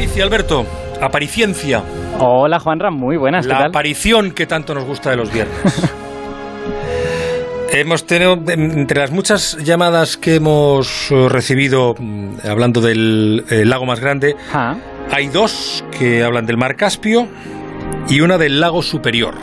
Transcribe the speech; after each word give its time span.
Aparicia, 0.00 0.24
Alberto. 0.24 0.66
Apariciencia. 1.02 1.82
Hola, 2.18 2.58
Juanra, 2.58 2.90
muy 2.90 3.18
buenas. 3.18 3.44
La 3.44 3.66
aparición 3.66 4.30
que 4.30 4.46
tanto 4.46 4.74
nos 4.74 4.84
gusta 4.84 5.10
de 5.10 5.16
los 5.16 5.30
viernes. 5.30 5.54
Hemos 7.70 8.06
tenido, 8.06 8.32
entre 8.48 8.98
las 8.98 9.10
muchas 9.10 9.58
llamadas 9.58 10.16
que 10.16 10.36
hemos 10.36 11.10
eh, 11.10 11.28
recibido 11.28 11.94
mm, 11.98 12.36
hablando 12.48 12.80
del 12.80 13.44
eh, 13.50 13.66
lago 13.66 13.84
más 13.84 14.00
grande, 14.00 14.36
Ah, 14.54 14.74
hay 15.10 15.28
dos 15.28 15.84
que 15.98 16.24
hablan 16.24 16.46
del 16.46 16.56
mar 16.56 16.76
Caspio 16.76 17.28
y 18.08 18.22
una 18.22 18.38
del 18.38 18.58
lago 18.58 18.82
superior. 18.82 19.34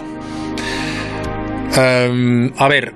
Em, 1.77 2.51
a 2.57 2.67
ver, 2.67 2.91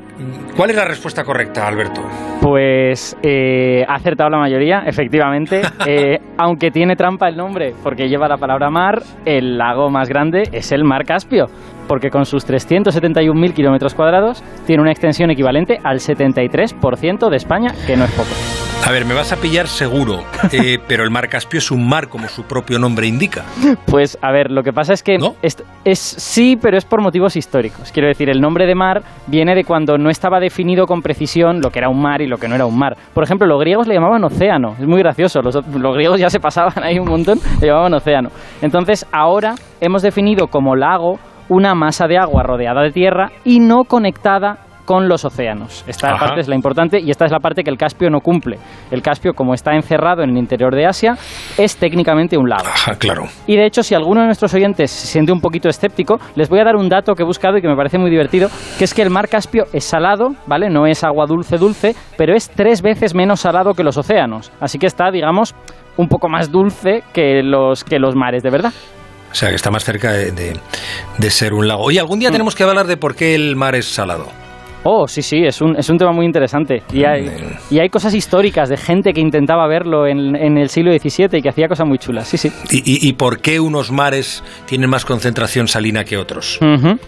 ¿cuál 0.57 0.71
es 0.71 0.75
la 0.75 0.85
respuesta 0.85 1.23
correcta, 1.23 1.67
Alberto? 1.67 2.01
Pues 2.41 3.15
eh, 3.21 3.85
ha 3.87 3.93
acertado 3.93 4.31
la 4.31 4.39
mayoría, 4.39 4.83
efectivamente. 4.85 5.61
Eh, 5.87 6.19
aunque 6.37 6.69
tiene 6.69 6.95
trampa 6.95 7.27
el 7.27 7.35
nombre, 7.35 7.73
porque 7.83 8.07
lleva 8.07 8.27
la 8.27 8.37
palabra 8.37 8.69
mar, 8.69 9.01
el 9.25 9.57
lago 9.57 9.89
más 9.89 10.07
grande 10.07 10.43
es 10.51 10.71
el 10.71 10.83
mar 10.83 11.05
Caspio, 11.05 11.47
porque 11.87 12.09
con 12.09 12.25
sus 12.25 12.47
371.000 12.47 13.53
kilómetros 13.53 13.95
cuadrados 13.95 14.43
tiene 14.67 14.83
una 14.83 14.91
extensión 14.91 15.31
equivalente 15.31 15.79
al 15.83 15.97
73% 15.97 17.29
de 17.29 17.35
España, 17.35 17.71
que 17.87 17.97
no 17.97 18.05
es 18.05 18.11
poco. 18.11 18.60
A 18.83 18.91
ver, 18.91 19.05
me 19.05 19.13
vas 19.13 19.31
a 19.31 19.37
pillar 19.37 19.67
seguro, 19.67 20.23
eh, 20.51 20.77
pero 20.87 21.03
el 21.03 21.11
mar 21.11 21.29
Caspio 21.29 21.59
es 21.59 21.71
un 21.71 21.87
mar 21.87 22.09
como 22.09 22.27
su 22.27 22.43
propio 22.43 22.79
nombre 22.79 23.07
indica. 23.07 23.43
Pues 23.85 24.17
a 24.21 24.31
ver, 24.31 24.49
lo 24.51 24.63
que 24.63 24.73
pasa 24.73 24.91
es 24.93 25.03
que 25.03 25.17
¿No? 25.17 25.35
es, 25.41 25.63
es- 25.85 25.99
sí, 25.99 26.57
pero 26.59 26.77
es 26.77 26.83
por 26.83 27.01
motivos 27.01 27.35
históricos. 27.37 27.91
Quiero 27.91 28.07
decir, 28.09 28.29
el 28.29 28.41
nombre 28.41 28.65
de 28.65 28.73
mar 28.75 29.01
viene 29.27 29.53
de 29.55 29.63
cuando 29.63 29.97
no 29.97 30.09
estaba 30.09 30.39
definido 30.39 30.87
con 30.87 31.01
precisión 31.01 31.61
lo 31.61 31.69
que 31.69 31.79
era 31.79 31.89
un 31.89 32.01
mar 32.01 32.21
y 32.21 32.27
lo 32.27 32.37
que 32.37 32.47
no 32.47 32.55
era 32.55 32.65
un 32.65 32.77
mar. 32.77 32.97
Por 33.13 33.23
ejemplo, 33.23 33.47
los 33.47 33.59
griegos 33.61 33.87
le 33.87 33.93
llamaban 33.93 34.23
océano. 34.23 34.73
Es 34.79 34.87
muy 34.87 34.99
gracioso. 34.99 35.41
Los, 35.41 35.55
los 35.55 35.95
griegos 35.95 36.19
ya 36.19 36.29
se 36.29 36.39
pasaban 36.39 36.83
ahí 36.83 36.97
un 36.99 37.07
montón, 37.07 37.39
le 37.61 37.67
llamaban 37.67 37.93
océano. 37.93 38.29
Entonces, 38.61 39.05
ahora 39.13 39.53
hemos 39.79 40.01
definido 40.01 40.47
como 40.47 40.75
lago 40.75 41.19
una 41.49 41.75
masa 41.75 42.07
de 42.07 42.17
agua 42.17 42.43
rodeada 42.43 42.81
de 42.81 42.91
tierra 42.91 43.29
y 43.45 43.59
no 43.59 43.83
conectada 43.83 44.57
con 44.85 45.07
los 45.07 45.23
océanos. 45.25 45.83
Esta 45.87 46.13
Ajá. 46.15 46.25
parte 46.25 46.41
es 46.41 46.47
la 46.47 46.55
importante 46.55 46.99
y 46.99 47.09
esta 47.11 47.25
es 47.25 47.31
la 47.31 47.39
parte 47.39 47.63
que 47.63 47.69
el 47.69 47.77
Caspio 47.77 48.09
no 48.09 48.19
cumple. 48.21 48.57
El 48.91 49.01
Caspio, 49.01 49.33
como 49.33 49.53
está 49.53 49.73
encerrado 49.73 50.23
en 50.23 50.31
el 50.31 50.37
interior 50.37 50.73
de 50.75 50.85
Asia, 50.85 51.17
es 51.57 51.75
técnicamente 51.77 52.37
un 52.37 52.49
lago. 52.49 52.65
Ajá, 52.67 52.95
claro. 52.95 53.25
Y 53.47 53.55
de 53.55 53.65
hecho, 53.65 53.83
si 53.83 53.95
alguno 53.95 54.21
de 54.21 54.27
nuestros 54.27 54.53
oyentes 54.53 54.91
se 54.91 55.07
siente 55.07 55.31
un 55.31 55.41
poquito 55.41 55.69
escéptico, 55.69 56.19
les 56.35 56.49
voy 56.49 56.59
a 56.59 56.63
dar 56.63 56.75
un 56.75 56.89
dato 56.89 57.13
que 57.15 57.23
he 57.23 57.25
buscado 57.25 57.57
y 57.57 57.61
que 57.61 57.67
me 57.67 57.75
parece 57.75 57.97
muy 57.97 58.09
divertido, 58.09 58.49
que 58.77 58.83
es 58.83 58.93
que 58.93 59.01
el 59.01 59.09
mar 59.09 59.27
Caspio 59.29 59.65
es 59.73 59.83
salado, 59.83 60.35
¿vale? 60.47 60.69
No 60.69 60.85
es 60.87 61.03
agua 61.03 61.25
dulce 61.25 61.57
dulce, 61.57 61.95
pero 62.17 62.35
es 62.35 62.49
tres 62.49 62.81
veces 62.81 63.13
menos 63.15 63.41
salado 63.41 63.73
que 63.73 63.83
los 63.83 63.97
océanos. 63.97 64.51
Así 64.59 64.77
que 64.79 64.87
está, 64.87 65.11
digamos, 65.11 65.55
un 65.97 66.07
poco 66.07 66.29
más 66.29 66.51
dulce 66.51 67.03
que 67.13 67.41
los, 67.43 67.83
que 67.83 67.99
los 67.99 68.15
mares, 68.15 68.43
de 68.43 68.49
verdad. 68.49 68.73
O 69.31 69.35
sea, 69.35 69.49
que 69.49 69.55
está 69.55 69.71
más 69.71 69.83
cerca 69.85 70.11
de, 70.11 70.31
de- 70.31 70.59
de 71.17 71.29
ser 71.29 71.53
un 71.53 71.67
lago. 71.67 71.83
Oye, 71.83 71.99
algún 71.99 72.19
día 72.19 72.31
tenemos 72.31 72.53
que 72.55 72.63
hablar 72.63 72.85
de 72.87 72.97
por 72.97 73.15
qué 73.15 73.33
el 73.35 73.55
mar 73.55 73.75
es 73.75 73.85
salado. 73.85 74.27
Oh, 74.83 75.07
sí, 75.07 75.21
sí, 75.21 75.37
es 75.45 75.61
un, 75.61 75.75
es 75.77 75.87
un 75.89 75.97
tema 75.99 76.11
muy 76.11 76.25
interesante. 76.25 76.81
Y 76.91 77.03
hay, 77.03 77.29
y 77.69 77.79
hay 77.79 77.89
cosas 77.89 78.15
históricas 78.15 78.67
de 78.67 78.77
gente 78.77 79.13
que 79.13 79.21
intentaba 79.21 79.67
verlo 79.67 80.07
en, 80.07 80.35
en 80.35 80.57
el 80.57 80.69
siglo 80.69 80.91
XVII 80.91 81.37
y 81.37 81.41
que 81.43 81.49
hacía 81.49 81.67
cosas 81.67 81.87
muy 81.87 81.99
chulas, 81.99 82.27
sí, 82.27 82.37
sí. 82.37 82.51
¿Y, 82.71 82.77
y- 82.77 83.07
y 83.09 83.13
por 83.13 83.39
qué 83.41 83.59
unos 83.59 83.91
mares 83.91 84.43
tienen 84.65 84.89
más 84.89 85.05
concentración 85.05 85.67
salina 85.67 86.03
que 86.03 86.17
otros? 86.17 86.59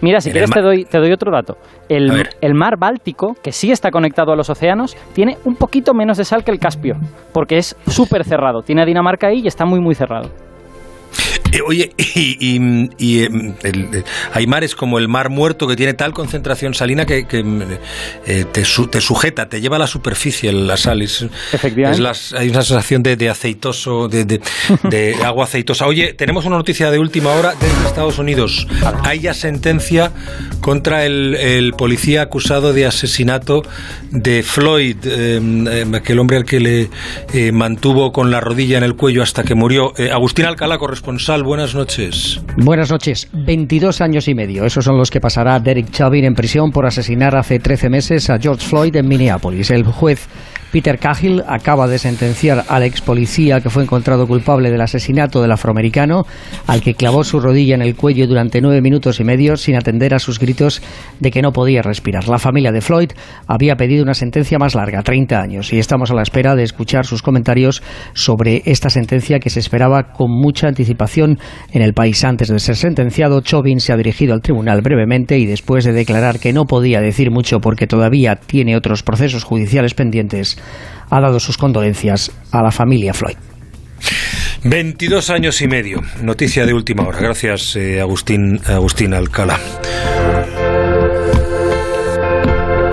Mira, 0.02 0.22
si 0.22 0.30
En 0.30 0.34
quieres 0.34 0.52
te 0.52 0.62
doy, 0.62 0.86
te 0.86 1.00
doy 1.00 1.12
otro 1.12 1.32
dato. 1.32 1.58
El, 1.90 2.28
el 2.42 2.54
mar 2.54 2.78
Báltico, 2.78 3.36
que 3.42 3.52
sí 3.52 3.72
está 3.72 3.90
conectado 3.90 4.32
a 4.32 4.36
los 4.36 4.50
océanos, 4.52 4.96
tiene 5.14 5.38
un 5.46 5.56
poquito 5.56 5.94
menos 5.96 6.18
de 6.18 6.26
sal 6.26 6.44
que 6.44 6.52
el 6.52 6.60
Caspio, 6.60 6.96
porque 7.34 7.58
es 7.58 7.76
súper 7.88 8.24
cerrado. 8.24 8.62
Tiene 8.62 8.84
a 8.84 8.86
Dinamarca 8.86 9.28
ahí 9.28 9.42
y 9.44 9.48
está 9.48 9.66
muy, 9.66 9.80
muy 9.80 9.96
cerrado. 9.96 10.30
Eh, 11.54 11.62
oye, 11.66 11.92
y, 11.98 12.38
y- 12.40 12.90
y, 12.98 13.24
em, 13.24 13.54
el- 13.64 13.90
eh, 13.94 14.04
hay 14.34 14.48
mares 14.48 14.76
como 14.76 14.98
el 15.00 15.08
mar 15.08 15.30
muerto 15.30 15.68
que 15.68 15.76
tiene 15.76 15.94
tal 15.94 16.14
concentración 16.14 16.74
salina 16.74 17.06
que, 17.06 17.26
que, 17.28 17.44
eh, 18.26 18.46
te, 18.52 18.66
su- 18.66 18.88
te 18.88 19.00
sujeta, 19.02 19.48
te 19.48 19.62
lleva 19.62 19.76
a 19.76 19.80
la 19.80 19.88
superficie 19.88 20.52
la 20.52 20.78
sal. 20.78 21.02
Es, 21.02 21.26
Efectivamente. 21.54 21.98
es 21.98 22.00
las- 22.04 22.34
hay 22.34 22.50
una 22.50 22.64
sensación 22.64 23.04
de, 23.04 23.16
de 23.16 23.30
aceitoso, 23.30 24.08
de, 24.08 24.26
de- 24.26 24.42
de 24.90 25.16
agua 25.24 25.46
aceitosa. 25.46 25.86
Oye, 25.88 26.14
tenemos 26.14 26.46
una 26.46 26.58
noticia 26.58 26.90
de 26.92 27.00
última 27.00 27.32
hora 27.32 27.54
desde 27.60 27.88
Estados 27.88 28.18
Unidos. 28.20 28.68
Hay 29.04 29.20
ya 29.20 29.34
sentencia 29.34 30.12
contra 30.62 31.06
el, 31.06 31.36
el 31.36 31.74
policía 31.74 32.24
acusado 32.24 32.74
de 32.74 32.86
asesinato 32.86 33.62
de 34.12 34.42
Floyd, 34.44 34.98
em, 35.06 35.68
em, 35.68 35.96
aquel 35.96 36.20
hombre 36.20 36.38
al 36.38 36.46
que 36.46 36.60
le 36.60 36.90
eh, 37.34 37.52
mantuvo 37.52 38.12
con 38.12 38.32
la 38.32 38.40
rodilla 38.40 38.78
en 38.78 38.84
el 38.84 38.96
cuello 38.96 39.22
hasta 39.22 39.44
que 39.44 39.56
murió. 39.56 39.94
Eh, 39.98 40.10
Agustín 40.12 40.46
Alcalá, 40.46 40.78
corresponsal, 40.78 41.43
buenas 41.44 41.76
noches. 41.76 42.42
Buenas 42.58 42.90
noches. 42.90 43.28
22 43.34 44.02
años 44.02 44.28
y 44.28 44.34
medio. 44.34 44.66
Esos 44.66 44.86
son 44.86 44.98
los 44.98 45.12
que 45.12 45.20
pasará 45.20 45.60
Derek 45.60 45.92
Chauvin 45.92 46.26
en 46.26 46.36
prisión 46.36 46.72
por 46.72 46.86
asesinar 46.86 47.36
hace 47.36 47.60
13 47.60 47.90
meses 47.90 48.30
a 48.30 48.40
George 48.40 48.66
Floyd 48.66 48.96
en 48.96 49.08
Minneapolis. 49.08 49.70
El 49.70 49.84
juez 49.84 50.28
Peter 50.74 50.98
Cahill 50.98 51.44
acaba 51.48 51.88
de 51.88 52.00
sentenciar 52.00 52.66
al 52.68 52.82
ex 52.82 53.00
policía 53.00 53.62
que 53.62 53.70
fue 53.70 53.84
encontrado 53.84 54.26
culpable 54.26 54.72
del 54.72 54.82
asesinato 54.82 55.40
del 55.40 55.52
afroamericano, 55.52 56.24
al 56.66 56.82
que 56.82 56.96
clavó 56.96 57.24
su 57.24 57.40
rodilla 57.40 57.76
en 57.76 57.84
el 57.84 57.96
cuello 57.96 58.26
durante 58.26 58.60
nueve 58.60 58.82
minutos 58.82 59.20
y 59.20 59.24
medio 59.24 59.56
sin 59.56 59.76
atender 59.76 60.16
a 60.16 60.20
sus 60.20 60.40
gritos 60.40 60.82
de 61.20 61.30
que 61.30 61.44
no 61.44 61.52
podía 61.52 61.84
respirar. 61.84 62.28
La 62.28 62.40
familia 62.40 62.72
de 62.72 62.82
Floyd 62.82 63.12
había 63.46 63.76
pedido 63.76 64.02
una 64.02 64.16
sentencia 64.16 64.58
más 64.58 64.74
larga, 64.74 65.04
30 65.04 65.40
años, 65.40 65.72
y 65.72 65.78
estamos 65.78 66.10
a 66.10 66.16
la 66.16 66.24
espera 66.24 66.56
de 66.56 66.64
escuchar 66.64 67.06
sus 67.06 67.22
comentarios 67.22 67.84
sobre 68.14 68.64
esta 68.66 68.90
sentencia 68.90 69.38
que 69.38 69.52
se 69.52 69.60
esperaba 69.60 70.12
con 70.12 70.32
mucha 70.32 70.68
anticipación 70.68 71.38
en 71.72 71.84
el 71.84 71.94
país. 71.94 72.24
Antes 72.24 72.48
de 72.48 72.58
ser 72.58 72.78
sentenciado, 72.78 73.42
Chauvin 73.42 73.80
se 73.80 73.94
ha 73.94 73.98
dirigido 73.98 74.34
al 74.34 74.42
tribunal 74.42 74.82
brevemente 74.82 75.38
y 75.38 75.46
después 75.46 75.86
de 75.86 75.94
declarar 75.94 76.40
que 76.40 76.52
no 76.52 76.66
podía 76.66 77.00
decir 77.00 77.30
mucho 77.30 77.60
porque 77.60 77.86
todavía 77.86 78.38
tiene 78.38 78.76
otros 78.76 79.04
procesos 79.04 79.44
judiciales 79.44 79.94
pendientes, 79.94 80.58
ha 81.10 81.20
dado 81.22 81.40
sus 81.40 81.58
condolencias 81.58 82.32
a 82.52 82.62
la 82.62 82.72
familia 82.72 83.14
Floyd. 83.14 83.36
22 84.64 85.30
años 85.30 85.62
y 85.62 85.68
medio. 85.68 86.02
Noticia 86.22 86.66
de 86.66 86.74
última 86.74 87.04
hora. 87.06 87.20
Gracias, 87.20 87.76
eh, 87.76 88.00
Agustín, 88.02 88.60
Agustín 88.66 89.14
Alcalá. 89.14 89.60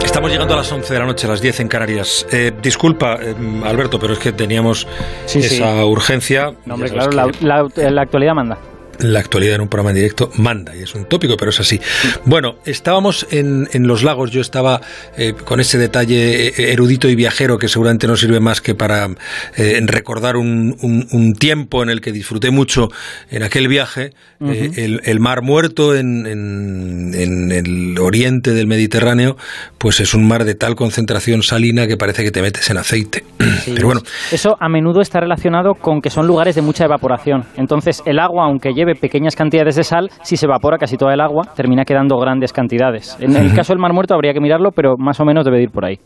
Estamos 0.04 0.30
llegando 0.32 0.54
a 0.54 0.58
las 0.58 0.70
11 0.72 0.92
de 0.92 0.98
la 1.00 1.06
noche, 1.06 1.26
a 1.26 1.30
las 1.30 1.40
10 1.40 1.60
en 1.60 1.68
Canarias. 1.68 2.26
Eh, 2.32 2.52
disculpa, 2.60 3.18
eh, 3.22 3.34
Alberto, 3.64 3.98
pero 3.98 4.12
es 4.14 4.18
que 4.18 4.32
teníamos 4.32 4.86
Sí, 5.26 5.42
sí. 5.42 5.56
esa 5.56 5.84
urgencia. 5.86 6.52
No, 6.66 6.74
hombre, 6.74 6.90
claro, 6.90 7.10
que- 7.10 7.16
la, 7.46 7.62
la- 7.74 7.90
la 7.90 8.02
actualidad 8.02 8.34
manda. 8.34 8.58
La 9.02 9.20
actualidad 9.20 9.56
en 9.56 9.60
un 9.62 9.68
programa 9.68 9.90
en 9.90 9.96
directo 9.96 10.30
manda 10.36 10.74
y 10.76 10.82
es 10.82 10.94
un 10.94 11.04
tópico, 11.06 11.36
pero 11.36 11.50
es 11.50 11.60
así. 11.60 11.80
Bueno, 12.24 12.56
estábamos 12.64 13.26
en, 13.30 13.68
en 13.72 13.86
los 13.86 14.02
lagos, 14.02 14.30
yo 14.30 14.40
estaba 14.40 14.80
eh, 15.16 15.32
con 15.44 15.60
ese 15.60 15.78
detalle 15.78 16.48
eh, 16.48 16.72
erudito 16.72 17.08
y 17.08 17.14
viajero 17.14 17.58
que 17.58 17.68
seguramente 17.68 18.06
no 18.06 18.16
sirve 18.16 18.40
más 18.40 18.60
que 18.60 18.74
para 18.74 19.08
eh, 19.56 19.80
recordar 19.86 20.36
un, 20.36 20.76
un- 20.82 21.06
un 21.12 21.34
tiempo 21.34 21.82
en 21.82 21.90
el 21.90 22.00
que 22.00 22.12
disfruté 22.12 22.50
mucho 22.50 22.88
en 23.30 23.42
aquel 23.42 23.68
viaje, 23.68 24.12
eh, 24.40 24.70
el, 24.76 25.00
el 25.04 25.20
mar 25.20 25.42
muerto 25.42 25.94
en, 25.94 26.26
en- 26.26 27.14
en 27.14 27.52
el 27.52 27.98
oriente 27.98 28.52
del 28.52 28.66
Mediterráneo, 28.66 29.36
pues 29.78 30.00
es 30.00 30.14
un 30.14 30.26
mar 30.26 30.44
de 30.44 30.54
tal 30.54 30.76
concentración 30.76 31.42
salina 31.42 31.86
que 31.86 31.96
parece 31.96 32.22
que 32.22 32.30
te 32.30 32.42
metes 32.42 32.68
en 32.70 32.78
aceite. 32.78 33.24
pero 33.66 33.86
bueno, 33.86 34.02
Eso 34.30 34.56
a 34.60 34.68
menudo 34.68 35.00
está 35.00 35.20
relacionado 35.20 35.74
con 35.74 36.00
que 36.00 36.10
son 36.10 36.26
lugares 36.26 36.54
de 36.54 36.62
mucha 36.62 36.84
evaporación. 36.84 37.44
Entonces, 37.56 38.02
el 38.06 38.18
agua, 38.18 38.44
aunque 38.44 38.72
lleve 38.72 38.89
pequeñas 38.94 39.36
cantidades 39.36 39.76
de 39.76 39.84
sal, 39.84 40.10
si 40.22 40.36
se 40.36 40.46
evapora 40.46 40.78
casi 40.78 40.96
toda 40.96 41.14
el 41.14 41.20
agua, 41.20 41.52
termina 41.56 41.84
quedando 41.84 42.18
grandes 42.18 42.52
cantidades. 42.52 43.16
En 43.20 43.36
el 43.36 43.54
caso 43.54 43.72
del 43.72 43.80
Mar 43.80 43.92
Muerto 43.92 44.14
habría 44.14 44.32
que 44.32 44.40
mirarlo, 44.40 44.72
pero 44.72 44.96
más 44.96 45.18
o 45.20 45.24
menos 45.24 45.44
debe 45.44 45.58
de 45.58 45.62
ir 45.64 45.70
por 45.70 45.84
ahí. 45.84 45.98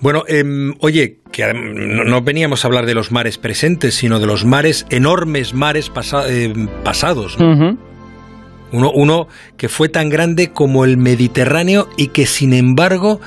Bueno, 0.00 0.22
em, 0.28 0.74
oye, 0.80 1.16
que 1.32 1.52
no, 1.54 2.04
no 2.04 2.20
veníamos 2.22 2.64
a 2.64 2.68
hablar 2.68 2.86
de 2.86 2.94
los 2.94 3.10
mares 3.10 3.38
presentes, 3.38 3.94
sino 3.94 4.20
de 4.20 4.26
los 4.26 4.44
mares, 4.44 4.86
enormes 4.90 5.54
mares 5.54 5.90
pasa- 5.90 6.28
em, 6.28 6.68
pasados. 6.84 7.36
¿no? 7.38 8.90
Uno 8.92 9.28
que 9.56 9.68
fue 9.68 9.88
tan 9.88 10.10
grande 10.10 10.52
como 10.52 10.84
el 10.84 10.98
Mediterráneo 10.98 11.88
y 11.96 12.08
que 12.08 12.26
sin 12.26 12.52
embargo 12.52 13.20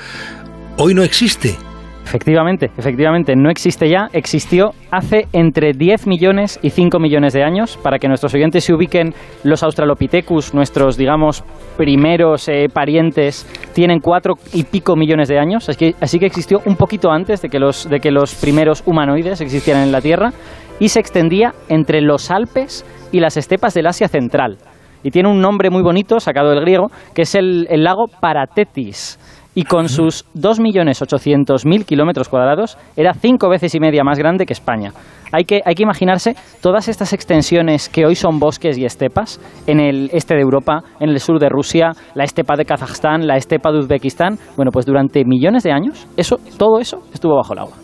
hoy 0.76 0.94
no 0.94 1.02
existe. 1.02 1.56
Efectivamente, 2.04 2.70
efectivamente, 2.76 3.34
no 3.36 3.48
existe 3.48 3.88
ya, 3.88 4.08
existió 4.12 4.72
hace 4.90 5.28
entre 5.32 5.72
10 5.72 6.06
millones 6.06 6.58
y 6.62 6.70
5 6.70 6.98
millones 6.98 7.32
de 7.32 7.42
años. 7.42 7.78
Para 7.82 7.98
que 7.98 8.08
nuestros 8.08 8.34
oyentes 8.34 8.64
se 8.64 8.74
ubiquen, 8.74 9.14
los 9.44 9.62
Australopithecus, 9.62 10.52
nuestros, 10.52 10.96
digamos, 10.96 11.42
primeros 11.76 12.48
eh, 12.48 12.68
parientes, 12.72 13.46
tienen 13.72 14.00
cuatro 14.00 14.34
y 14.52 14.64
pico 14.64 14.94
millones 14.96 15.28
de 15.28 15.38
años. 15.38 15.68
Así 15.68 15.78
que, 15.78 15.94
así 16.00 16.18
que 16.18 16.26
existió 16.26 16.60
un 16.66 16.76
poquito 16.76 17.10
antes 17.10 17.40
de 17.40 17.48
que, 17.48 17.58
los, 17.58 17.88
de 17.88 18.00
que 18.00 18.10
los 18.10 18.34
primeros 18.34 18.82
humanoides 18.84 19.40
existieran 19.40 19.84
en 19.84 19.92
la 19.92 20.00
Tierra 20.00 20.32
y 20.80 20.88
se 20.88 21.00
extendía 21.00 21.54
entre 21.68 22.00
los 22.02 22.30
Alpes 22.30 22.84
y 23.12 23.20
las 23.20 23.36
estepas 23.36 23.74
del 23.74 23.86
Asia 23.86 24.08
Central. 24.08 24.58
Y 25.04 25.10
tiene 25.10 25.30
un 25.30 25.40
nombre 25.40 25.70
muy 25.70 25.82
bonito, 25.82 26.20
sacado 26.20 26.50
del 26.50 26.60
griego, 26.60 26.88
que 27.14 27.22
es 27.22 27.34
el, 27.34 27.66
el 27.70 27.84
lago 27.84 28.06
Paratetis. 28.20 29.18
Y 29.54 29.64
con 29.64 29.88
sus 29.88 30.24
2.800.000 30.34 31.84
kilómetros 31.84 32.28
cuadrados 32.28 32.78
era 32.96 33.14
cinco 33.14 33.48
veces 33.48 33.74
y 33.74 33.80
media 33.80 34.04
más 34.04 34.18
grande 34.18 34.46
que 34.46 34.52
España. 34.52 34.92
Hay 35.32 35.44
que, 35.44 35.62
hay 35.64 35.74
que 35.74 35.82
imaginarse 35.82 36.36
todas 36.60 36.88
estas 36.88 37.12
extensiones 37.12 37.88
que 37.88 38.04
hoy 38.04 38.14
son 38.14 38.38
bosques 38.38 38.76
y 38.76 38.84
estepas 38.84 39.40
en 39.66 39.80
el 39.80 40.10
este 40.12 40.34
de 40.34 40.42
Europa, 40.42 40.82
en 41.00 41.08
el 41.08 41.20
sur 41.20 41.38
de 41.38 41.48
Rusia, 41.48 41.92
la 42.14 42.24
estepa 42.24 42.54
de 42.56 42.66
Kazajstán, 42.66 43.26
la 43.26 43.36
estepa 43.36 43.72
de 43.72 43.78
Uzbekistán. 43.78 44.38
Bueno, 44.56 44.70
pues 44.70 44.84
durante 44.84 45.24
millones 45.24 45.62
de 45.62 45.72
años, 45.72 46.06
eso, 46.16 46.38
todo 46.58 46.80
eso 46.80 47.02
estuvo 47.14 47.36
bajo 47.36 47.54
el 47.54 47.60
agua. 47.60 47.76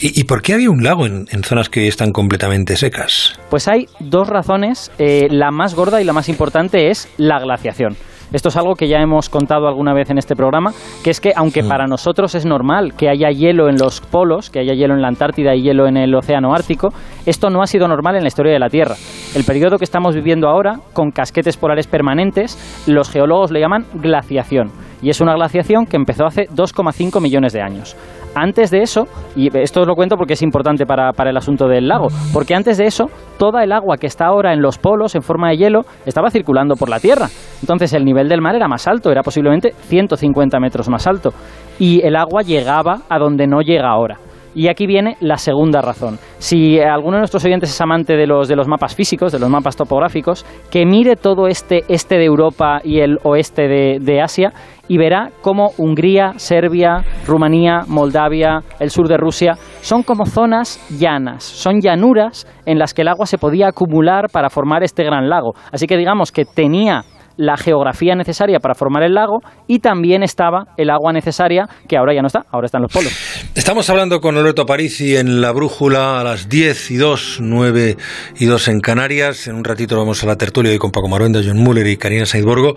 ¿Y, 0.00 0.24
por 0.24 0.42
qué 0.42 0.54
había 0.54 0.70
un 0.70 0.82
lago 0.82 1.06
en, 1.06 1.26
zonas 1.44 1.68
que 1.68 1.86
están 1.86 2.10
completamente 2.10 2.76
secas? 2.76 3.38
Pues 3.48 3.68
hay 3.68 3.86
dos 4.00 4.28
razones. 4.28 4.90
Eh, 4.98 5.28
la 5.30 5.52
más 5.52 5.76
gorda 5.76 6.00
y 6.00 6.04
la 6.04 6.12
más 6.12 6.28
importante 6.28 6.90
es 6.90 7.08
la 7.16 7.38
glaciación. 7.38 7.96
Esto 8.32 8.48
es 8.48 8.56
algo 8.56 8.74
que 8.74 8.88
ya 8.88 8.98
hemos 8.98 9.28
contado 9.28 9.68
alguna 9.68 9.92
vez 9.92 10.10
en 10.10 10.18
este 10.18 10.34
programa, 10.34 10.72
que 11.04 11.10
es 11.10 11.20
que 11.20 11.32
aunque 11.36 11.62
para 11.62 11.86
nosotros 11.86 12.34
es 12.34 12.46
normal 12.46 12.94
que 12.96 13.08
haya 13.08 13.30
hielo 13.30 13.68
en 13.68 13.76
los 13.76 14.00
polos, 14.00 14.48
que 14.48 14.60
haya 14.60 14.72
hielo 14.72 14.94
en 14.94 15.02
la 15.02 15.08
Antártida 15.08 15.54
y 15.54 15.62
hielo 15.62 15.86
en 15.86 15.96
el 15.96 16.14
Océano 16.14 16.54
Ártico, 16.54 16.88
esto 17.26 17.50
no 17.50 17.62
ha 17.62 17.66
sido 17.66 17.88
normal 17.88 18.16
en 18.16 18.22
la 18.22 18.28
historia 18.28 18.52
de 18.52 18.58
la 18.58 18.68
Tierra. 18.68 18.94
El 19.34 19.44
periodo 19.44 19.76
que 19.76 19.84
estamos 19.84 20.14
viviendo 20.14 20.48
ahora, 20.48 20.80
con 20.92 21.10
casquetes 21.10 21.56
polares 21.56 21.86
permanentes, 21.86 22.56
los 22.86 23.10
geólogos 23.10 23.50
le 23.50 23.60
llaman 23.60 23.86
glaciación. 23.94 24.70
Y 25.02 25.10
es 25.10 25.20
una 25.20 25.34
glaciación 25.34 25.86
que 25.86 25.96
empezó 25.96 26.24
hace 26.24 26.48
2,5 26.48 27.20
millones 27.20 27.52
de 27.52 27.60
años. 27.60 27.96
Antes 28.34 28.70
de 28.70 28.82
eso, 28.82 29.06
y 29.36 29.54
esto 29.58 29.82
os 29.82 29.86
lo 29.86 29.94
cuento 29.94 30.16
porque 30.16 30.32
es 30.32 30.42
importante 30.42 30.86
para, 30.86 31.12
para, 31.12 31.30
el 31.30 31.36
asunto 31.36 31.68
del 31.68 31.86
lago, 31.86 32.08
porque 32.32 32.54
antes 32.54 32.78
de 32.78 32.86
eso, 32.86 33.10
toda 33.38 33.62
el 33.62 33.72
agua 33.72 33.98
que 33.98 34.06
está 34.06 34.26
ahora 34.26 34.52
en 34.54 34.62
los 34.62 34.78
polos 34.78 35.14
en 35.14 35.22
forma 35.22 35.50
de 35.50 35.58
hielo 35.58 35.82
estaba 36.06 36.30
circulando 36.30 36.74
por 36.74 36.88
la 36.88 36.98
Tierra. 36.98 37.28
Entonces 37.60 37.92
el 37.92 38.04
nivel 38.04 38.28
del 38.28 38.40
mar 38.40 38.54
era 38.54 38.68
más 38.68 38.88
alto, 38.88 39.10
era 39.10 39.22
posiblemente 39.22 39.72
150 39.82 40.58
metros 40.60 40.88
más 40.88 41.06
alto, 41.06 41.30
y 41.78 42.00
el 42.06 42.16
agua 42.16 42.42
llegaba 42.42 43.02
a 43.08 43.18
donde 43.18 43.46
no 43.46 43.60
llega 43.60 43.90
ahora. 43.90 44.18
Y 44.54 44.68
aquí 44.68 44.86
viene 44.86 45.16
la 45.20 45.36
segunda 45.36 45.80
razón. 45.80 46.18
Si 46.38 46.78
alguno 46.80 47.16
de 47.16 47.20
nuestros 47.20 47.44
oyentes 47.44 47.70
es 47.70 47.80
amante 47.80 48.16
de 48.16 48.26
los, 48.26 48.48
de 48.48 48.56
los 48.56 48.68
mapas 48.68 48.94
físicos, 48.94 49.32
de 49.32 49.38
los 49.38 49.48
mapas 49.48 49.76
topográficos, 49.76 50.44
que 50.70 50.84
mire 50.84 51.16
todo 51.16 51.46
este 51.46 51.84
este 51.88 52.16
de 52.16 52.24
Europa 52.24 52.80
y 52.84 53.00
el 53.00 53.18
oeste 53.22 53.68
de, 53.68 53.98
de 54.00 54.20
Asia 54.20 54.52
y 54.88 54.98
verá 54.98 55.30
cómo 55.40 55.70
Hungría, 55.78 56.32
Serbia, 56.36 57.02
Rumanía, 57.26 57.82
Moldavia, 57.86 58.60
el 58.78 58.90
sur 58.90 59.08
de 59.08 59.16
Rusia 59.16 59.54
son 59.80 60.02
como 60.02 60.26
zonas 60.26 60.84
llanas, 60.98 61.44
son 61.44 61.80
llanuras 61.80 62.46
en 62.66 62.78
las 62.78 62.92
que 62.92 63.02
el 63.02 63.08
agua 63.08 63.26
se 63.26 63.38
podía 63.38 63.68
acumular 63.68 64.26
para 64.30 64.50
formar 64.50 64.82
este 64.82 65.04
gran 65.04 65.28
lago. 65.28 65.54
Así 65.72 65.86
que 65.86 65.96
digamos 65.96 66.30
que 66.32 66.44
tenía 66.44 67.04
la 67.36 67.56
geografía 67.56 68.14
necesaria 68.14 68.58
para 68.60 68.74
formar 68.74 69.02
el 69.02 69.14
lago 69.14 69.40
y 69.66 69.80
también 69.80 70.22
estaba 70.22 70.66
el 70.76 70.90
agua 70.90 71.12
necesaria, 71.12 71.66
que 71.88 71.96
ahora 71.96 72.14
ya 72.14 72.20
no 72.20 72.26
está, 72.26 72.44
ahora 72.50 72.66
están 72.66 72.82
los 72.82 72.92
polos. 72.92 73.12
Estamos 73.54 73.88
hablando 73.90 74.20
con 74.20 74.34
Loreto 74.34 74.66
Parisi 74.66 75.16
en 75.16 75.40
La 75.40 75.52
Brújula 75.52 76.20
a 76.20 76.24
las 76.24 76.48
10 76.48 76.90
y 76.90 76.96
2, 76.96 77.38
9 77.40 77.96
y 78.38 78.46
2 78.46 78.68
en 78.68 78.80
Canarias. 78.80 79.48
En 79.48 79.56
un 79.56 79.64
ratito 79.64 79.96
vamos 79.96 80.22
a 80.22 80.26
la 80.26 80.36
tertulia 80.36 80.74
y 80.74 80.78
con 80.78 80.90
Paco 80.90 81.08
Maruenda, 81.08 81.40
John 81.44 81.58
Muller 81.58 81.86
y 81.86 81.96
Karina 81.96 82.26
Saidborgo. 82.26 82.74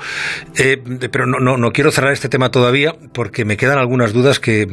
Eh, 0.57 0.77
pero 1.11 1.25
no, 1.25 1.39
no, 1.39 1.57
no 1.57 1.71
quiero 1.71 1.91
cerrar 1.91 2.13
este 2.13 2.29
tema 2.29 2.49
todavía 2.49 2.93
porque 3.13 3.45
me 3.45 3.57
quedan 3.57 3.77
algunas 3.77 4.13
dudas 4.13 4.39
que 4.39 4.67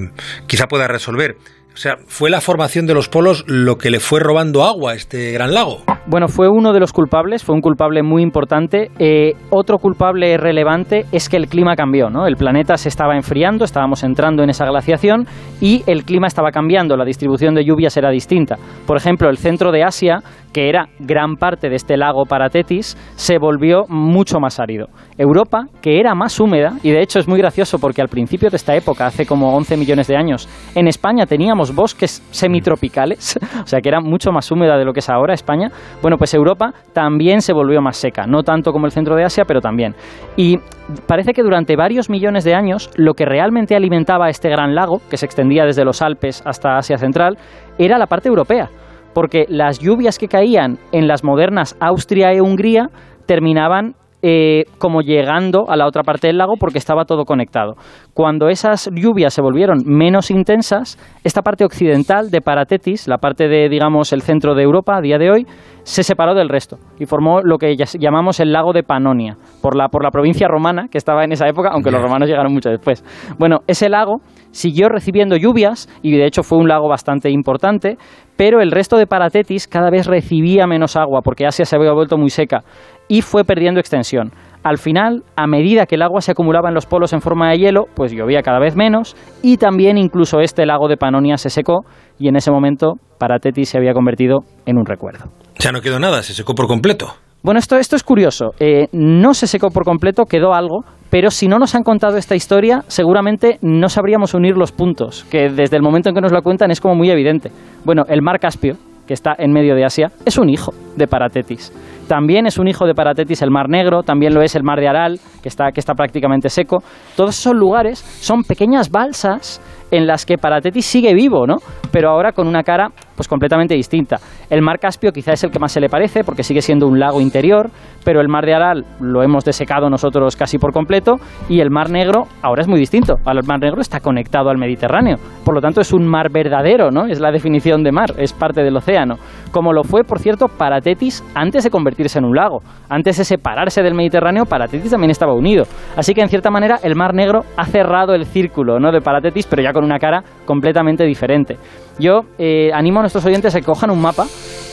quizá 0.47 0.67
pueda 0.67 0.87
resolver. 0.89 1.37
O 1.75 1.77
sea, 1.77 1.97
¿fue 2.07 2.29
la 2.29 2.41
formación 2.41 2.87
de 2.87 2.95
los 2.95 3.09
polos 3.09 3.45
lo 3.47 3.79
que 3.79 3.91
le 3.91 4.01
fue 4.01 4.21
robando 4.21 4.65
agua 4.65 4.93
a 4.93 4.95
este 4.95 5.33
gran 5.33 5.55
lago? 5.55 5.83
Bueno, 6.05 6.27
fue 6.27 6.49
uno 6.49 6.73
de 6.73 6.81
los 6.81 6.93
culpables, 6.93 7.45
fue 7.45 7.55
un 7.55 7.61
culpable 7.61 8.03
muy 8.03 8.23
importante. 8.25 8.91
Eh, 8.99 9.35
otro 9.51 9.79
culpable 9.79 10.37
relevante 10.37 11.07
es 11.13 11.29
que 11.29 11.37
el 11.37 11.47
clima 11.47 11.77
cambió, 11.77 12.11
¿no? 12.11 12.27
El 12.27 12.37
planeta 12.37 12.77
se 12.77 12.89
estaba 12.89 13.15
enfriando, 13.15 13.65
estábamos 13.65 14.03
entrando 14.03 14.43
en 14.43 14.51
esa 14.51 14.67
glaciación 14.67 15.27
y 15.61 15.85
el 15.87 16.03
clima 16.05 16.27
estaba 16.27 16.51
cambiando, 16.51 16.97
la 16.97 17.05
distribución 17.05 17.55
de 17.55 17.65
lluvias 17.65 17.97
era 17.97 18.11
distinta. 18.11 18.57
Por 18.85 18.97
ejemplo, 18.97 19.31
el 19.31 19.39
centro 19.39 19.71
de 19.71 19.85
Asia 19.85 20.25
que 20.53 20.69
era 20.69 20.89
gran 20.99 21.37
parte 21.37 21.69
de 21.69 21.77
este 21.77 21.97
lago 21.97 22.25
Paratetis, 22.27 22.97
se 23.17 23.39
volvió 23.39 23.85
mucho 23.89 24.39
más 24.39 24.61
árido. 24.61 24.87
Europa, 25.19 25.67
que 25.81 25.99
era 25.99 26.15
más 26.15 26.39
húmeda, 26.41 26.75
y 26.83 26.91
de 26.91 27.03
hecho 27.03 27.19
es 27.19 27.29
muy 27.29 27.39
gracioso 27.39 27.79
porque 27.79 28.03
al 28.03 28.09
principio 28.09 28.51
de 28.51 28.57
esta 28.57 28.75
época, 28.75 29.07
hace 29.07 29.27
como 29.27 29.55
11 29.57 29.77
millones 29.77 30.07
de 30.07 30.17
años, 30.17 30.49
en 30.75 30.89
España 30.89 31.27
teníamos 31.27 31.75
bosques 31.75 32.23
semitropicales, 32.31 33.39
o 33.63 33.67
sea 33.67 33.81
que 33.81 33.89
era 33.89 34.01
mucho 34.01 34.31
más 34.33 34.51
húmeda 34.51 34.77
de 34.77 34.85
lo 34.85 34.93
que 34.93 35.01
es 35.01 35.11
ahora 35.11 35.35
España, 35.35 35.71
bueno, 36.01 36.17
pues 36.17 36.35
Europa 36.35 36.73
también 36.93 37.41
se 37.41 37.53
volvió 37.53 37.81
más 37.81 37.97
seca, 37.97 38.27
no 38.27 38.43
tanto 38.43 38.73
como 38.73 38.87
el 38.87 38.93
centro 38.93 39.17
de 39.17 39.25
Asia, 39.25 39.45
pero 39.47 39.61
también. 39.61 39.95
Y 40.37 40.59
parece 41.07 41.33
que 41.33 41.43
durante 41.43 41.77
varios 41.77 42.11
millones 42.11 42.45
de 42.45 42.55
años 42.55 42.91
lo 42.97 43.15
que 43.15 43.25
realmente 43.25 43.75
alimentaba 43.77 44.29
este 44.29 44.49
gran 44.49 44.75
lago, 44.75 45.01
que 45.11 45.17
se 45.17 45.27
extendía 45.27 45.65
desde 45.65 45.85
los 45.85 46.03
Alpes 46.03 46.43
hasta 46.45 46.77
Asia 46.77 46.99
Central, 46.99 47.39
era 47.79 47.99
la 47.99 48.07
parte 48.07 48.29
europea 48.29 48.71
porque 49.15 49.45
las 49.49 49.79
lluvias 49.79 50.19
que 50.19 50.29
caían 50.29 50.79
en 50.93 51.09
las 51.09 51.25
modernas 51.25 51.77
Austria 51.81 52.33
e 52.33 52.41
Hungría 52.41 52.89
terminaban 53.27 53.95
eh, 54.25 54.67
como 54.79 55.01
llegando 55.01 55.69
a 55.69 55.77
la 55.77 55.85
otra 55.85 56.05
parte 56.05 56.29
del 56.29 56.39
lago 56.39 56.55
porque 56.57 56.79
estaba 56.79 57.07
todo 57.07 57.25
conectado. 57.25 57.75
Cuando 58.15 58.49
esas 58.49 58.89
lluvias 58.95 59.35
se 59.35 59.43
volvieron 59.43 59.79
menos 59.85 60.31
intensas, 60.31 60.97
esta 61.25 61.43
parte 61.43 61.65
occidental 61.65 62.31
de 62.31 62.41
Paratetis, 62.41 63.09
la 63.09 63.19
parte 63.19 63.49
de, 63.49 63.69
digamos, 63.69 64.13
el 64.13 64.23
centro 64.23 64.55
de 64.55 64.63
Europa 64.63 64.97
a 64.97 65.01
día 65.01 65.19
de 65.19 65.31
hoy, 65.33 65.47
se 65.85 66.03
separó 66.03 66.35
del 66.35 66.49
resto 66.49 66.79
y 66.99 67.07
formó 67.07 67.41
lo 67.43 67.59
que 67.59 67.77
llamamos 67.77 68.41
el 68.41 68.53
lago 68.53 68.73
de 68.73 68.83
Panonia, 68.83 69.37
por 69.61 69.77
la, 69.77 69.89
por 69.89 70.03
la 70.05 70.11
provincia 70.11 70.49
romana 70.49 70.87
que 70.91 70.99
estaba 70.99 71.25
en 71.25 71.33
esa 71.33 71.49
época, 71.49 71.71
aunque 71.73 71.91
los 71.91 72.03
romanos 72.03 72.29
llegaron 72.29 72.53
mucho 72.53 72.71
después. 72.71 73.05
Bueno, 73.39 73.61
ese 73.67 73.89
lago 73.89 74.21
siguió 74.51 74.89
recibiendo 74.89 75.37
lluvias 75.37 75.89
y 76.03 76.17
de 76.17 76.27
hecho 76.27 76.43
fue 76.43 76.59
un 76.59 76.69
lago 76.69 76.89
bastante 76.89 77.31
importante, 77.31 77.97
pero 78.37 78.61
el 78.61 78.71
resto 78.71 78.97
de 78.97 79.07
Paratetis 79.07 79.67
cada 79.67 79.91
vez 79.91 80.07
recibía 80.07 80.67
menos 80.67 80.97
agua 80.97 81.21
porque 81.23 81.47
Asia 81.47 81.65
se 81.65 81.77
había 81.77 81.93
vuelto 81.93 82.17
muy 82.17 82.31
seca 82.31 82.63
y 83.09 83.23
fue 83.23 83.45
perdiendo 83.45 83.81
extensión. 83.81 84.33
Al 84.63 84.79
final, 84.79 85.25
a 85.37 85.47
medida 85.47 85.87
que 85.87 85.97
el 85.97 86.03
agua 86.03 86.21
se 86.21 86.33
acumulaba 86.33 86.69
en 86.69 86.75
los 86.75 86.87
polos 86.87 87.13
en 87.13 87.21
forma 87.21 87.51
de 87.51 87.59
hielo, 87.59 87.87
pues 87.95 88.13
llovía 88.13 88.43
cada 88.43 88.61
vez 88.61 88.77
menos 88.77 89.17
y 89.43 89.57
también 89.57 89.99
incluso 89.99 90.41
este 90.41 90.67
lago 90.67 90.89
de 90.89 90.97
Panonia 90.97 91.37
se 91.37 91.51
secó 91.51 91.85
y 92.19 92.29
en 92.29 92.37
ese 92.37 92.53
momento 92.53 92.95
Paratetis 93.19 93.71
se 93.71 93.79
había 93.79 93.93
convertido 93.93 94.41
en 94.67 94.79
un 94.79 94.87
recuerdo. 94.87 95.25
Ya 95.59 95.73
no 95.73 95.81
quedó 95.81 95.99
nada, 95.99 96.23
se 96.23 96.33
secó 96.33 96.55
por 96.55 96.69
completo. 96.69 97.15
Bueno, 97.43 97.59
esto, 97.59 97.77
esto 97.77 97.97
es 97.97 98.05
curioso. 98.05 98.51
Eh, 98.61 98.87
no 98.93 99.35
se 99.35 99.49
secó 99.49 99.71
por 99.71 99.85
completo, 99.85 100.27
quedó 100.27 100.55
algo, 100.55 100.85
pero 101.11 101.31
si 101.31 101.49
no 101.49 101.59
nos 101.59 101.75
han 101.75 101.83
contado 101.83 102.17
esta 102.17 102.37
historia, 102.37 102.85
seguramente 102.87 103.59
no 103.63 103.89
sabríamos 103.89 104.33
unir 104.35 104.57
los 104.57 104.71
puntos, 104.71 105.25
que 105.29 105.49
desde 105.49 105.77
el 105.77 105.83
momento 105.83 106.09
en 106.09 106.15
que 106.15 106.21
nos 106.21 106.31
lo 106.31 106.43
cuentan 106.43 106.71
es 106.71 106.81
como 106.81 106.95
muy 106.95 107.11
evidente. 107.11 107.51
Bueno, 107.85 108.05
el 108.09 108.23
mar 108.23 108.39
Caspio, 108.39 108.77
que 109.09 109.15
está 109.15 109.33
en 109.37 109.53
medio 109.53 109.75
de 109.75 109.85
Asia, 109.85 110.13
es 110.25 110.39
un 110.39 110.49
hijo 110.49 110.73
de 110.97 111.09
Paratetis. 111.09 111.73
También 112.13 112.45
es 112.47 112.59
un 112.59 112.69
hijo 112.69 112.85
de 112.85 112.93
Paratetis 112.93 113.41
el 113.41 113.51
Mar 113.51 113.71
Negro, 113.71 114.03
también 114.03 114.35
lo 114.35 114.43
es 114.43 114.55
el 114.55 114.63
Mar 114.63 114.79
de 114.79 114.87
Aral, 114.87 115.19
que 115.43 115.49
está, 115.49 115.73
que 115.73 115.81
está 115.81 115.95
prácticamente 115.95 116.51
seco. 116.51 116.83
Todos 117.17 117.39
esos 117.39 117.55
lugares 117.55 118.01
son 118.01 118.43
pequeñas 118.43 118.91
balsas 118.91 119.63
en 119.91 120.07
las 120.07 120.27
que 120.27 120.37
Paratetis 120.39 120.85
sigue 120.85 121.15
vivo, 121.15 121.47
¿no? 121.47 121.57
Pero 121.91 122.11
ahora 122.11 122.33
con 122.33 122.49
una 122.49 122.63
cara 122.63 122.89
pues 123.15 123.29
completamente 123.29 123.75
distinta. 123.75 124.17
El 124.49 124.63
mar 124.63 124.79
Caspio 124.79 125.13
quizá 125.13 125.33
es 125.33 125.45
el 125.45 125.51
que 125.51 125.59
más 125.59 125.71
se 125.71 125.81
le 125.81 125.91
parece 125.91 126.25
porque 126.25 126.43
sigue 126.43 126.63
siendo 126.63 126.89
un 126.89 126.99
lago 126.99 127.21
interior, 127.21 127.71
pero 128.05 128.21
el 128.21 128.29
mar 128.29 128.47
de 128.47 128.55
Aral 128.55 128.85
lo 129.01 129.23
hemos 129.23 129.45
desecado 129.45 129.91
nosotros 129.91 130.35
casi 130.35 130.59
por 130.59 130.73
completo 130.73 131.17
y 131.49 131.61
el 131.61 131.71
mar 131.71 131.91
Negro 131.91 132.25
ahora 132.41 132.63
es 132.63 132.69
muy 132.69 132.81
distinto. 132.81 133.17
El 133.27 133.47
mar 133.47 133.61
Negro 133.61 133.83
está 133.83 134.01
conectado 134.01 134.49
al 134.49 134.57
Mediterráneo, 134.57 135.17
por 135.45 135.55
lo 135.55 135.61
tanto 135.61 135.83
es 135.83 135.93
un 135.93 136.07
mar 136.07 136.31
verdadero, 136.33 136.91
¿no? 136.91 137.07
Es 137.07 137.21
la 137.21 137.31
definición 137.31 137.83
de 137.83 137.93
mar, 137.93 138.15
es 138.17 138.33
parte 138.33 138.63
del 138.63 138.77
océano. 138.77 139.17
Como 139.51 139.75
lo 139.75 139.85
fue, 139.85 140.05
por 140.05 140.19
cierto, 140.19 140.47
Paratetis 140.49 141.23
antes 141.35 141.65
de 141.65 141.71
convertirse 141.71 142.02
en 142.17 142.25
un 142.25 142.35
lago. 142.35 142.61
Antes 142.89 143.19
de 143.19 143.25
separarse 143.25 143.83
del 143.83 143.95
Mediterráneo, 143.95 144.45
Paratetis 144.45 144.91
también 144.91 145.11
estaba 145.11 145.35
unido. 145.35 145.65
Así 145.97 146.15
que 146.15 146.21
en 146.21 146.29
cierta 146.29 146.51
manera 146.51 146.79
el 146.83 146.97
mar 146.97 147.15
Negro 147.15 147.43
ha 147.57 147.65
cerrado 147.65 148.15
el 148.15 148.27
círculo, 148.27 148.79
¿no? 148.79 148.93
de 148.93 149.01
Paratetis, 149.01 149.47
pero 149.47 149.63
ya 149.63 149.73
con 149.73 149.85
una 149.85 149.99
cara 149.99 150.23
completamente 150.45 151.05
diferente. 151.05 151.57
Yo 151.99 152.23
eh, 152.39 152.71
animo 152.73 152.99
a 152.99 153.03
nuestros 153.03 153.25
oyentes 153.25 153.55
a 153.55 153.61
que 153.61 153.67
cojan 153.67 153.91
un 153.91 154.01
mapa 154.01 154.25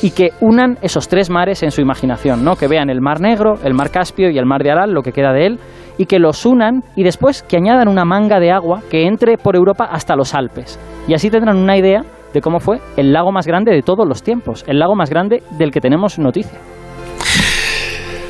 y 0.01 0.12
que 0.12 0.29
unan 0.41 0.77
esos 0.81 1.07
tres 1.07 1.29
mares 1.29 1.63
en 1.63 1.71
su 1.71 1.81
imaginación, 1.81 2.43
¿no? 2.43 2.55
Que 2.55 2.67
vean 2.67 2.89
el 2.89 3.01
Mar 3.01 3.19
Negro, 3.19 3.55
el 3.63 3.74
Mar 3.74 3.91
Caspio 3.91 4.29
y 4.29 4.38
el 4.38 4.45
Mar 4.45 4.63
de 4.63 4.71
Aral, 4.71 4.91
lo 4.93 5.01
que 5.01 5.12
queda 5.12 5.33
de 5.33 5.45
él, 5.45 5.59
y 5.98 6.05
que 6.05 6.19
los 6.19 6.45
unan 6.45 6.81
y 6.95 7.03
después 7.03 7.43
que 7.43 7.57
añadan 7.57 7.89
una 7.89 8.05
manga 8.05 8.39
de 8.39 8.51
agua 8.51 8.81
que 8.89 9.05
entre 9.05 9.38
por 9.38 9.55
Europa 9.55 9.89
hasta 9.91 10.15
los 10.15 10.33
Alpes. 10.33 10.79
Y 11.07 11.13
así 11.13 11.29
tendrán 11.29 11.57
una 11.57 11.77
idea 11.77 12.03
de 12.33 12.41
cómo 12.41 12.59
fue 12.59 12.79
el 12.95 13.12
lago 13.12 13.31
más 13.31 13.45
grande 13.45 13.74
de 13.74 13.81
todos 13.81 14.07
los 14.07 14.24
tiempos, 14.24 14.63
el 14.67 14.79
lago 14.79 14.95
más 14.95 15.09
grande 15.09 15.43
del 15.57 15.71
que 15.71 15.81
tenemos 15.81 16.17
noticia. 16.19 16.59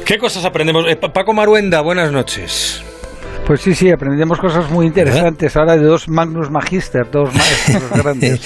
¿Qué 0.09 0.17
cosas 0.17 0.43
aprendemos? 0.43 0.87
Eh, 0.87 0.95
Paco 0.95 1.33
Maruenda, 1.33 1.81
buenas 1.81 2.11
noches. 2.11 2.81
Pues 3.45 3.61
sí, 3.61 3.75
sí, 3.75 3.91
aprendemos 3.91 4.39
cosas 4.39 4.67
muy 4.71 4.87
interesantes 4.87 5.55
ahora 5.55 5.77
de 5.77 5.83
dos 5.83 6.07
Magnus 6.09 6.49
Magister, 6.49 7.05
dos 7.11 7.31
maestros 7.31 7.91
grandes. 8.03 8.41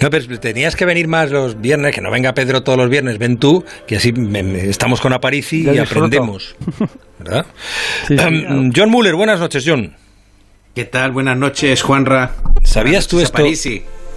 No, 0.00 0.08
pero 0.08 0.40
tenías 0.40 0.74
que 0.74 0.86
venir 0.86 1.08
más 1.08 1.30
los 1.30 1.60
viernes, 1.60 1.94
que 1.94 2.00
no 2.00 2.10
venga 2.10 2.32
Pedro 2.32 2.62
todos 2.62 2.78
los 2.78 2.88
viernes, 2.88 3.18
ven 3.18 3.36
tú, 3.36 3.62
que 3.86 3.96
así 3.96 4.14
estamos 4.62 5.02
con 5.02 5.12
Aparici 5.12 5.68
y 5.70 5.76
aprendemos. 5.76 6.56
¿Verdad? 7.18 7.44
Em, 8.08 8.72
John 8.74 8.88
Muller, 8.88 9.14
buenas 9.14 9.38
noches, 9.38 9.64
John. 9.66 9.94
¿Qué 10.74 10.86
tal? 10.86 11.12
Buenas 11.12 11.36
noches, 11.36 11.82
Juanra. 11.82 12.36
¿Sabías 12.64 13.06
tú 13.06 13.20
esto? 13.20 13.44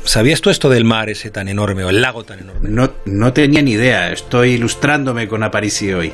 ¿Sabías 0.05 0.39
tú 0.39 0.49
esto 0.49 0.69
del 0.69 0.85
mar 0.85 1.09
ese 1.09 1.29
tan 1.29 1.49
enorme 1.49 1.83
o 1.83 1.89
el 1.89 2.01
lago 2.01 2.23
tan 2.23 2.39
enorme? 2.39 2.69
No, 2.69 2.89
no 3.03 3.33
tenía 3.33 3.61
ni 3.61 3.71
idea. 3.71 4.13
Estoy 4.13 4.51
ilustrándome 4.51 5.27
con 5.27 5.43
Aparici 5.43 5.91
hoy. 5.91 6.13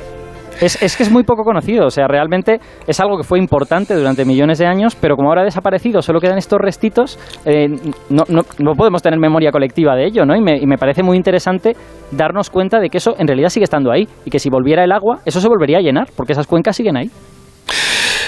Es, 0.60 0.96
que 0.96 1.02
es 1.02 1.10
muy 1.10 1.24
poco 1.24 1.42
conocido, 1.42 1.86
o 1.86 1.90
sea, 1.90 2.06
realmente 2.06 2.60
es 2.86 3.00
algo 3.00 3.16
que 3.16 3.24
fue 3.24 3.38
importante 3.38 3.94
durante 3.94 4.24
millones 4.24 4.58
de 4.58 4.66
años, 4.66 4.94
pero 4.94 5.16
como 5.16 5.28
ahora 5.28 5.42
ha 5.42 5.44
desaparecido, 5.44 6.02
solo 6.02 6.20
quedan 6.20 6.38
estos 6.38 6.60
restitos, 6.60 7.18
eh, 7.44 7.68
no, 8.10 8.74
podemos 8.74 9.02
tener 9.02 9.18
memoria 9.18 9.50
colectiva 9.50 9.96
de 9.96 10.06
ello, 10.06 10.24
¿no? 10.24 10.36
Y 10.36 10.40
me, 10.40 10.58
y 10.58 10.66
me, 10.66 10.78
parece 10.78 11.02
muy 11.02 11.16
interesante 11.16 11.72
darnos 12.10 12.50
cuenta 12.50 12.78
de 12.78 12.90
que 12.90 12.98
eso 12.98 13.16
en 13.18 13.26
realidad 13.26 13.48
sigue 13.48 13.64
estando 13.64 13.90
ahí 13.90 14.06
y 14.24 14.30
que 14.30 14.38
si 14.38 14.50
volviera 14.50 14.84
el 14.84 14.92
agua, 14.92 15.20
eso 15.24 15.40
se 15.40 15.48
volvería 15.48 15.78
a 15.78 15.80
llenar, 15.80 16.08
porque 16.16 16.32
esas 16.32 16.46
cuencas 16.46 16.76
siguen 16.76 16.96
ahí. 16.96 17.10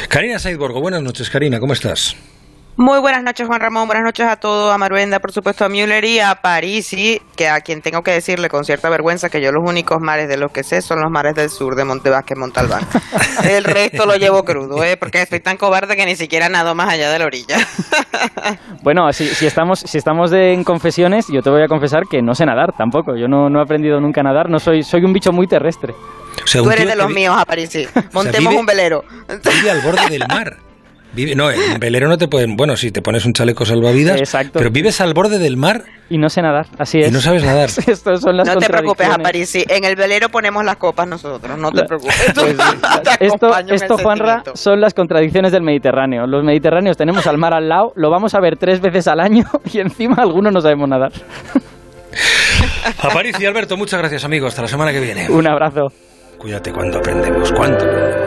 Karina 0.08 0.38
Saidborgo, 0.38 0.80
buenas 0.80 1.02
noches, 1.02 1.30
Karina, 1.30 1.58
¿cómo 1.60 1.72
estás? 1.72 2.16
Muy 2.76 2.98
buenas 2.98 3.22
noches, 3.22 3.46
Juan 3.46 3.60
Ramón. 3.60 3.86
Buenas 3.86 4.02
noches 4.02 4.26
a 4.26 4.34
todos, 4.34 4.74
a 4.74 4.78
Maruenda, 4.78 5.20
por 5.20 5.30
supuesto, 5.30 5.64
a 5.64 5.68
Müller 5.68 6.04
y 6.04 6.18
a 6.18 6.34
Parisi, 6.34 7.22
que 7.36 7.48
a 7.48 7.60
quien 7.60 7.82
tengo 7.82 8.02
que 8.02 8.10
decirle 8.10 8.48
con 8.48 8.64
cierta 8.64 8.90
vergüenza 8.90 9.28
que 9.28 9.40
yo 9.40 9.52
los 9.52 9.62
únicos 9.64 10.00
mares 10.00 10.28
de 10.28 10.36
los 10.36 10.50
que 10.50 10.64
sé 10.64 10.82
son 10.82 11.00
los 11.00 11.08
mares 11.08 11.36
del 11.36 11.50
sur 11.50 11.76
de 11.76 11.84
Montevasque, 11.84 12.34
Montalbán. 12.34 12.84
El 13.48 13.62
resto 13.62 14.06
lo 14.06 14.16
llevo 14.16 14.44
crudo, 14.44 14.82
¿eh? 14.82 14.96
porque 14.96 15.22
estoy 15.22 15.38
tan 15.38 15.56
cobarde 15.56 15.94
que 15.94 16.04
ni 16.04 16.16
siquiera 16.16 16.48
nado 16.48 16.74
más 16.74 16.88
allá 16.88 17.12
de 17.12 17.18
la 17.20 17.26
orilla. 17.26 17.58
bueno, 18.82 19.12
si, 19.12 19.28
si 19.28 19.46
estamos, 19.46 19.78
si 19.78 19.96
estamos 19.96 20.32
en 20.32 20.64
confesiones, 20.64 21.26
yo 21.28 21.42
te 21.42 21.50
voy 21.50 21.62
a 21.62 21.68
confesar 21.68 22.08
que 22.10 22.22
no 22.22 22.34
sé 22.34 22.44
nadar 22.44 22.72
tampoco. 22.76 23.16
Yo 23.16 23.28
no, 23.28 23.48
no 23.48 23.60
he 23.60 23.62
aprendido 23.62 24.00
nunca 24.00 24.20
a 24.20 24.24
nadar, 24.24 24.50
no 24.50 24.58
soy, 24.58 24.82
soy 24.82 25.04
un 25.04 25.12
bicho 25.12 25.30
muy 25.30 25.46
terrestre. 25.46 25.94
Tú 26.52 26.68
eres 26.72 26.88
de 26.88 26.96
los 26.96 27.08
míos, 27.08 27.36
a 27.38 27.44
Parisi. 27.44 27.86
Montemos 28.12 28.52
un 28.52 28.66
velero. 28.66 29.04
Vive 29.28 29.70
al 29.70 29.80
borde 29.80 30.08
del 30.08 30.26
mar 30.26 30.73
no, 31.36 31.50
en 31.50 31.58
velero 31.80 32.08
no 32.08 32.18
te 32.18 32.28
pueden. 32.28 32.56
Bueno, 32.56 32.76
si 32.76 32.90
te 32.90 33.02
pones 33.02 33.24
un 33.24 33.32
chaleco 33.32 33.64
salvavidas. 33.64 34.18
Exacto. 34.18 34.58
Pero 34.58 34.70
vives 34.70 35.00
al 35.00 35.14
borde 35.14 35.38
del 35.38 35.56
mar. 35.56 35.84
Y 36.10 36.18
no 36.18 36.28
sé 36.28 36.42
nadar, 36.42 36.66
así 36.78 36.98
es. 36.98 37.08
Y 37.08 37.10
no 37.10 37.20
sabes 37.20 37.44
nadar. 37.44 37.70
son 37.70 38.36
las 38.36 38.46
no 38.46 38.56
te 38.56 38.66
preocupes, 38.66 39.08
París. 39.22 39.48
Sí, 39.48 39.64
en 39.68 39.84
el 39.84 39.96
velero 39.96 40.28
ponemos 40.28 40.64
las 40.64 40.76
copas 40.76 41.08
nosotros, 41.08 41.58
no 41.58 41.70
te 41.70 41.84
preocupes. 41.84 42.14
Pues 42.34 43.32
esto, 43.32 43.56
esto 43.70 43.98
Juanra, 43.98 44.42
son 44.54 44.80
las 44.80 44.92
contradicciones 44.92 45.52
del 45.52 45.62
Mediterráneo. 45.62 46.26
Los 46.26 46.44
mediterráneos 46.44 46.96
tenemos 46.96 47.26
al 47.26 47.38
mar 47.38 47.54
al 47.54 47.68
lado, 47.68 47.92
lo 47.96 48.10
vamos 48.10 48.34
a 48.34 48.40
ver 48.40 48.56
tres 48.56 48.80
veces 48.80 49.06
al 49.08 49.20
año 49.20 49.44
y 49.72 49.78
encima 49.80 50.16
algunos 50.18 50.52
no 50.52 50.60
sabemos 50.60 50.88
nadar. 50.88 51.12
París 53.12 53.36
y 53.40 53.46
Alberto, 53.46 53.76
muchas 53.76 54.00
gracias, 54.00 54.24
amigos. 54.24 54.50
Hasta 54.50 54.62
la 54.62 54.68
semana 54.68 54.92
que 54.92 55.00
viene. 55.00 55.30
Un 55.30 55.46
abrazo. 55.46 55.88
Cuídate 56.38 56.72
cuando 56.72 56.98
aprendemos. 56.98 57.52
¿Cuánto 57.52 57.84
aprendemos? 57.84 58.23